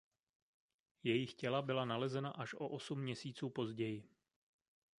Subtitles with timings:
[1.03, 4.09] Jejich těla byla nalezena až o osm měsíců později.